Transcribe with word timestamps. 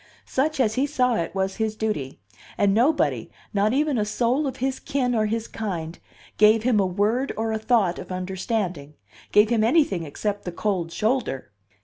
Such, 0.25 0.59
as 0.59 0.73
he 0.73 0.87
saw 0.87 1.13
it, 1.13 1.35
was 1.35 1.57
his 1.57 1.75
duty; 1.75 2.19
and 2.57 2.73
nobody, 2.73 3.29
not 3.53 3.71
even 3.71 3.99
a 3.99 4.03
soul 4.03 4.47
of 4.47 4.57
his 4.57 4.79
kin 4.79 5.13
or 5.13 5.27
his 5.27 5.47
kind, 5.47 5.99
gave 6.37 6.63
him 6.63 6.79
a 6.79 6.87
word 6.87 7.31
or 7.37 7.51
a 7.51 7.59
thought 7.59 7.99
of 7.99 8.11
understanding, 8.11 8.95
gave 9.31 9.49
him 9.51 9.63
anything 9.63 10.01
except 10.03 10.43
the 10.43 10.51
cold 10.51 10.91
shoulder. 10.91 11.51